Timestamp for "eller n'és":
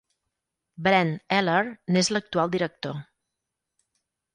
1.37-2.13